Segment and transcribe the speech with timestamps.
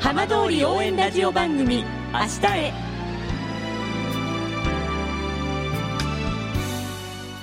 [0.00, 1.84] 浜通り応援ラジオ番組
[2.14, 2.72] 「明日へ」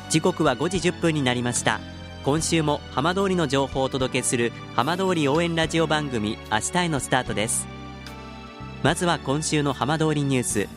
[0.10, 1.82] 時刻は5時1分になりました。
[2.24, 7.68] 今週も浜通りの情報をお届けする浜通り応援ラジオ番組明日へのスタートです。
[8.84, 10.70] まずは今週の浜通りニュース。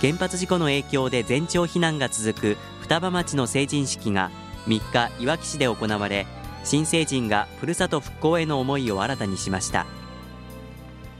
[0.00, 4.32] 原発事故の影響で全町避難が続く双葉町の成人式が
[4.66, 6.26] 3日いわき市で行われ
[6.64, 9.86] 新成人がふるさと復興への思いを新たにしました。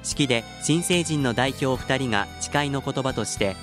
[0.04, 3.56] 式で新成人の代表2人が誓いの言葉として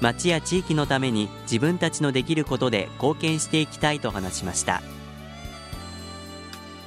[0.00, 4.80] 町や地域のために自分たちのできることで貢献していきたいと話しました。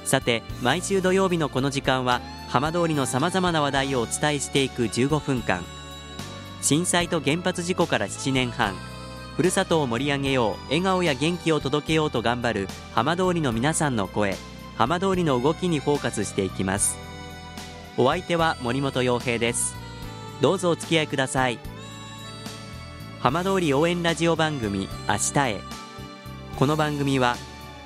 [0.04, 5.62] さて毎週土曜日のこの時間は浜通りのさまざまな話題をお伝えしていく15分間。
[6.60, 8.74] 震災と原発事故から7年半。
[9.36, 14.36] ふるさとを盛り上げよう笑顔や元気を届けようと頑張る浜通りの皆さんの声。
[14.76, 17.01] 浜通りの動きにフォーカスしていきます。
[17.98, 19.74] お相手は森本洋平です。
[20.40, 21.58] どうぞお付き合いください。
[23.20, 25.60] 浜通り応援ラジオ番組明日へ。
[26.58, 27.36] この番組は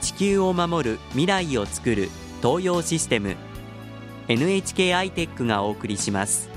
[0.01, 2.09] 地球を守る未来をつくる
[2.41, 3.37] 東洋システム
[4.29, 6.56] NHK アイテックがお送りします。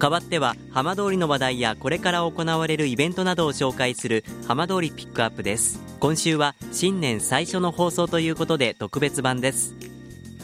[0.00, 5.80] 代わっては浜通りの話題やこれから行われるイベントなどを紹介する浜通りピックアップです。
[5.98, 9.74] 今週は新年最初の放送ということで特別版です。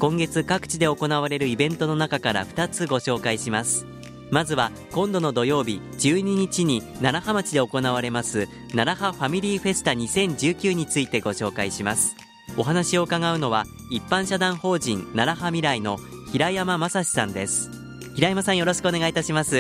[0.01, 3.87] 今月各地で行われるイベントの中から2つご紹介します。
[4.31, 12.17] まずは今度の土曜日12日に楢葉町で行われます楢葉ファミリーフェスタ2019についてご紹介します。
[12.57, 15.99] お話を伺うのは一般社団法人楢葉未来の
[16.33, 17.84] 平山正史さんです。
[18.15, 19.51] 平山さんよろしくお願いいたします。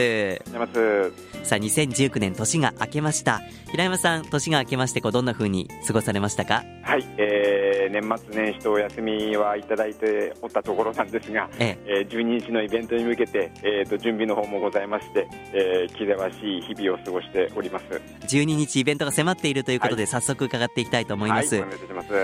[1.42, 3.41] さあ2019年年が明けました。
[3.72, 6.62] 平山さん年が明けましてこうどんな風に過ごされましたか？
[6.82, 12.04] はい、えー、年末年始とお休みはいただいておったところなんですが、ええ。
[12.04, 17.84] えー、12日のイベントに向けて、えーと、準備の方もございまして、えー、気ぜわしい日々を過ごしております。
[18.28, 21.65] 12日イベントが迫っているということで、はい、早速伺っていきたいと思います、はい、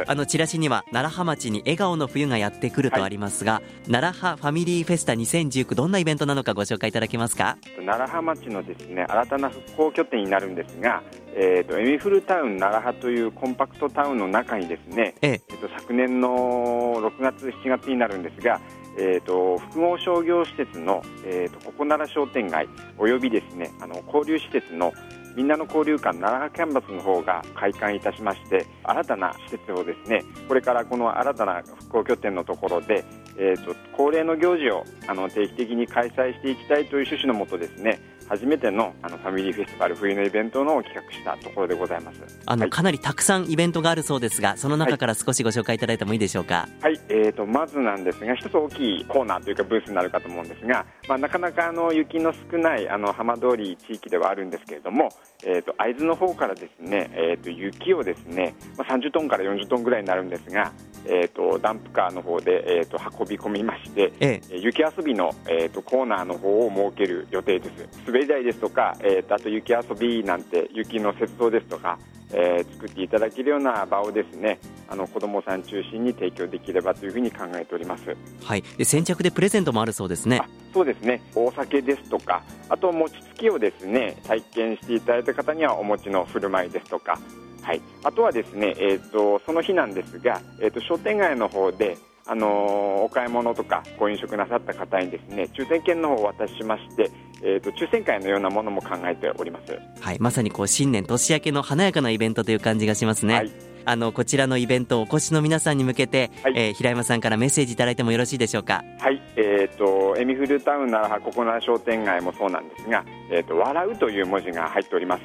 [0.07, 7.57] あのチラシには楢葉町に笑顔の冬がやってくるとありますが、はい、楢葉ファミリーフェスタ2019どんなイベントなのかご紹介いただけますか？
[7.79, 11.03] 楢葉町のですね新たな復興拠点になるんですが、
[11.35, 15.43] えーと、エミフルタウン楢葉というコンパクトタウンの中にですね、ええ。
[15.49, 18.61] えーと、昨年の6月7月になるんですが
[18.99, 24.93] えーと、複合商業施設の、えーと、ここなら商店街およびですねあの交流施設の
[25.37, 33.05] みんなの交流館奈良キャンバスの方が開館いたしまして新たな施設をですねこれからこの新たな復興拠点のところで、
[33.41, 42.21] えーと、恒例の行事をあの定期的に開催していきたいという趣旨のもとですね初めてのあのファミリーフェスティバル冬のイベントの企画したところでございます。
[42.47, 46.69] あの、はい、かなりたくさんイベントがあるそうですがその中から少しご紹介いただいてもいいでしょうか？
[46.81, 55.09] はい、えーと、まずなんですが一つ大きいコーナーというかブースになるかと思うんですが、まあ、なかなかあの雪の少ないあの浜通り地域ではあるんですけれども、
[55.45, 60.73] えーと、会津の方からですね、えー、と雪をですね、まあ、30トンから40トンぐらいになるんですが
[61.07, 68.07] えーと、ダンプカーの方で、えーと、運び込みまして、ええ、雪遊びの、えーと、コーナーの方を設ける予定です。
[68.07, 71.99] 滑り台ですとか、えー、とあと雪遊びなんて雪の雪像ですとか、
[72.33, 78.17] えー、作っていただけるような場をですねあの子どもさん中心に提供できればというふうに考えております。
[78.45, 78.65] はい。
[78.85, 80.43] 先着でプレゼントもあるそうですね。
[80.73, 81.23] そうですね。
[81.35, 87.19] お酒ですとかあと餅つきをですね体験していただいた方にはお餅の振る舞いですとか
[87.63, 97.11] はい、あとはですね、えーと、その日なんですが、えーと、商店街の方であのー、お買い物とかご飲食なさった方にですね抽選券の方をお渡ししまして、
[97.43, 103.35] えーと、抽選会のようなものも考えております、はい、まさにこう新年年明けの華やかなイベントという感じがしますね。
[103.35, 108.85] はいあのこちらのイベントお越しの皆さんに向けて、はい、えー、平山さんからメッセージいただいてもよろしいでしょうか？
[109.01, 115.25] はい、えーと、エミフルタウン奈良ここなら商店街もそうなんですが「えーと、笑う」という文字が入っております。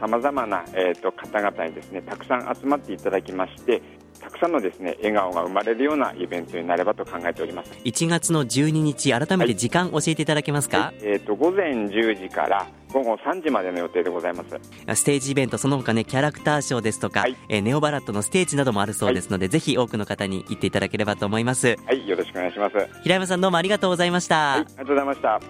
[0.00, 3.82] さまざまな、えーと方々にですねたくさん集まっていただきまして
[4.20, 7.72] たくさんのですね笑顔が生まれるようなイベントになればと考えております。
[7.84, 14.96] 1月の12日改めて時間教えていただけますか、はい、えーと、午前10時から午後3時までの予定でございます。
[14.96, 21.76] ステージイベントその他ねキャラクターショーですとか、はい、えー、ネオバラットのステージなどもあるそうですので、はい、ぜひ多くの方に行っていただければと思います。
[21.86, 22.74] はいよろしくお願いします。
[23.02, 25.40] 平山さんどうもありがとうございました、はい、ありがとうございました。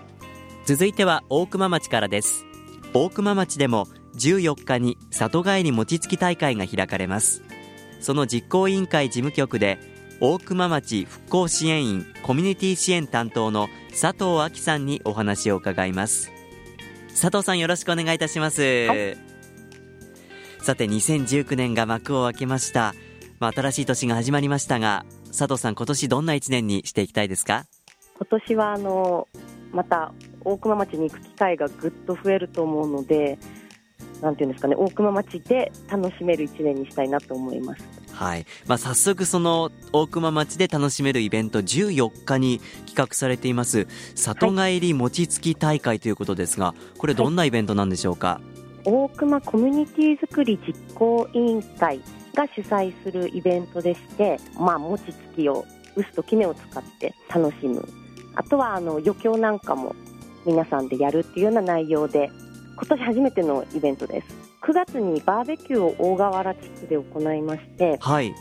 [0.64, 2.44] 続いては大熊町からです。
[2.92, 3.86] 大熊町でも
[4.16, 7.42] 14日に里帰り餅つき大会が開かれます
[8.00, 9.78] その実行委員会事務局で
[10.20, 16.30] 大熊町復興支援員コミュニティ支援担当の佐藤亜紀さんにお話を伺います。
[17.08, 19.16] 佐藤さんよろしくお願いいたします、
[20.62, 22.94] さて2019年が幕を開けました、
[23.40, 27.66] まあ、新しい年が始まりましたが佐藤さん今年どんな1年にしていきたいですか？
[28.16, 29.26] 今年はあの
[29.72, 30.12] また
[30.44, 33.38] 大熊町に行く機会がぐっと増えると思うので
[34.20, 37.82] なんていうんですかね大熊町で楽しめる1年にしたいなと思います。
[38.12, 38.46] はい。
[38.66, 48.40] まあ、早速その大熊町で楽しめるイベント14日に企画されています里帰り餅つき大会ということですが、はい、これどんなイベントなんでしょうか、は
[48.84, 52.00] い、大熊コミュニティづくり実行委員会
[52.34, 55.64] が主催するイベントでして、まあ、餅つきを
[55.96, 57.88] 臼と杵を使って楽しむ。
[58.34, 59.94] あとはあの余興なんかも
[60.46, 62.30] 皆さんでやるっていうような内容で
[62.80, 64.26] 今年初めてのイベントです。
[64.62, 68.34] 9月にバーベキューを大河原地区で行いまして、はい、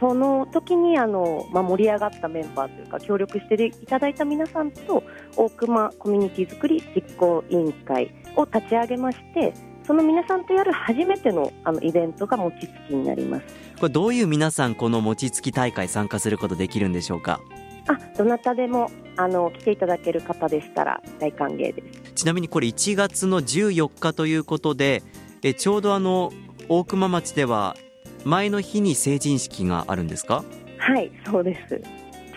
[0.00, 5.02] その時にあの、まあ、盛り上がったメンバーというか協力していただいた皆さんと
[5.36, 9.52] 大熊コミュニティづくり実行委員会を立ち上げまして
[9.86, 13.44] その皆さんとやる初めてのあのイベントが餅つきになります。
[13.78, 17.40] これどういう皆さんこの餅つき大会参加することできるんでしょうか？
[17.86, 25.02] あどなたでもあの来ていただける方でしたら大歓迎ですちなみにこれ1月の14日ということで
[25.42, 26.32] えちょうどあの
[26.68, 27.76] 大熊町では
[28.24, 30.44] 前の日に成人式があるんですか？
[30.78, 31.80] はいそうです。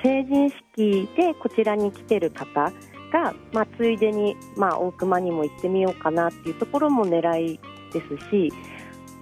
[0.04, 2.72] 成人式でこちらに来てる方
[3.12, 7.60] が、まあ、ついでに、まあ、大熊にも行ってみようかなっていうところも狙い
[7.94, 8.52] ですし、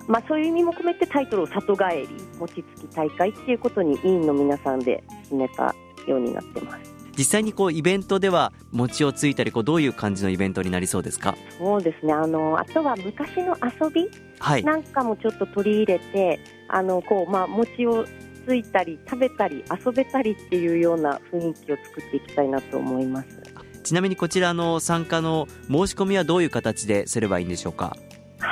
[0.08, 2.08] まあ、そういう意味も込めてタイトルを里帰り
[2.40, 5.74] 餅つき大会っていうことに委員の皆さんで決めた
[6.08, 6.95] ようになってます。
[7.18, 11.36] 実際にこうイベントでは餅をついたりこうどういう感じのイベントになりそうですか？
[11.58, 12.14] そうですね。
[12.14, 14.10] あのあとは昔の遊び
[14.64, 16.40] なんかもちょっと取り入れて、はい、
[16.70, 18.06] あのこうまあ餅を
[18.46, 23.28] ついたり食べたり遊べたりっていうような雰囲気を作っていきたいなと思います。
[23.84, 27.96] ちなみにこちらの参加の申し込みはどういう形ですればいいんでしょうか？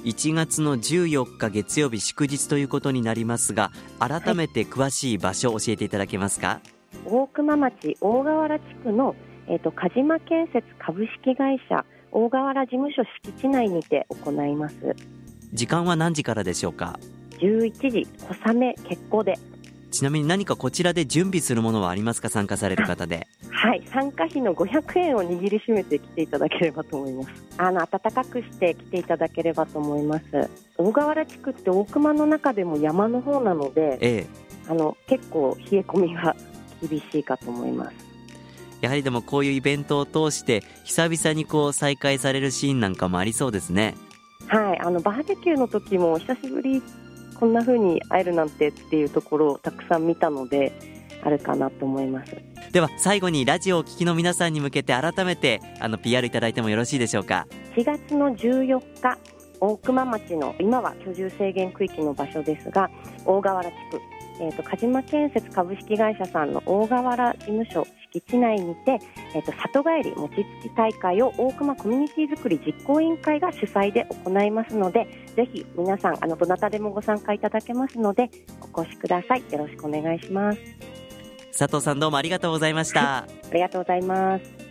[0.04, 6.60] 1月の14日月曜日祝日ということになりますが改めて詳しい場所を教えていただけますか、は
[7.06, 9.16] い、大熊町大河原地区の、
[9.48, 14.76] えーと、と鹿島建設株式会社大河原事務所敷地内にて行います。
[15.54, 17.00] 時間は何時からでしょうか
[17.40, 19.38] ？11時小雨結構で。
[19.92, 22.30] ちなみに何かこちらで準備するものはありますか？
[22.30, 23.28] 参加される方で。
[23.50, 23.84] はい。
[23.88, 27.30] 参加費の500円を握りしめて来ていただければと思います。
[27.58, 30.50] あの暖かくして来ていただければと思います。
[30.78, 34.28] 大河原地区って大熊の中でも山の方なので、ええ、
[34.68, 36.36] あの結構冷え込みが
[36.88, 38.09] 厳しいかと思います
[38.82, 43.96] やはりでもこういうイベントを通して久々にこう再開されるシーンなんかもありそうですね。
[44.48, 46.82] はいあのバーベキューの時も久しぶり
[47.40, 50.72] こんな風に会えるなんてっていうところをたくさん見たので
[51.24, 52.36] あるかなと思います。
[52.72, 59.18] では最後にラジオを聴きの皆さんに向けて改めてあの PR いただいてもよろしいでしょうか？4月の14日
[59.60, 62.90] 大熊町の今は居住制限区域の場所ですが
[63.26, 64.00] 大河原地区
[64.42, 69.00] えーと、鹿島建設株式会社さんの大河原事務所敷地内にて、
[69.36, 78.30] えーと、里帰り餅つき大会を大熊コミュニティづくり実行委員会が主催で行いますのでぜひ皆さんあのどなたでもご参加いただけますので
[78.74, 79.44] お越しください。
[79.52, 80.60] よろしくお願いします。
[81.58, 84.70] 佐藤さんどうもありがとうございました、はい、ありがとうございます。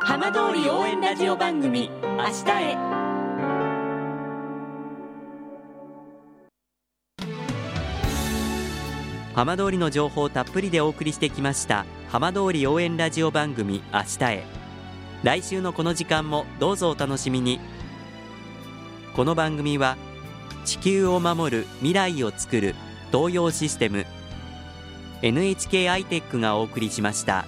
[0.00, 3.05] 浜通り応援ラジオ番組明日へ
[9.36, 14.44] 浜通りの情報をたっぷりでお送りしてきました浜通り応援ラジオ番組明日へ
[15.22, 17.60] 来週のこの時間もどうぞお楽しみに
[19.14, 19.98] この番組は
[20.64, 22.74] 地球を守る未来をつくる
[23.12, 24.06] 東洋システム
[25.20, 27.44] NHK アイテックがお送りしました。